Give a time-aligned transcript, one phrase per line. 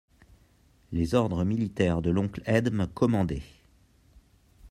[0.91, 3.43] Les ordres militaires de l'oncle Edme commandaient.